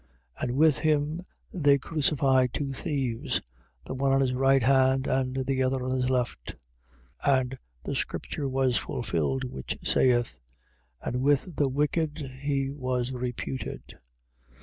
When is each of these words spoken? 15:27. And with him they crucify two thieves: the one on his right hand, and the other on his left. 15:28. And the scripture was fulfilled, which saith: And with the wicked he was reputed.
15:27. 0.39 0.43
And 0.49 0.57
with 0.57 0.77
him 0.79 1.25
they 1.53 1.77
crucify 1.77 2.47
two 2.47 2.73
thieves: 2.73 3.39
the 3.85 3.93
one 3.93 4.11
on 4.11 4.21
his 4.21 4.33
right 4.33 4.63
hand, 4.63 5.05
and 5.05 5.45
the 5.45 5.61
other 5.61 5.83
on 5.85 5.91
his 5.91 6.09
left. 6.09 6.55
15:28. 7.23 7.39
And 7.39 7.57
the 7.83 7.93
scripture 7.93 8.49
was 8.49 8.77
fulfilled, 8.77 9.43
which 9.43 9.77
saith: 9.83 10.39
And 11.03 11.21
with 11.21 11.55
the 11.55 11.69
wicked 11.69 12.31
he 12.39 12.71
was 12.71 13.11
reputed. 13.11 13.99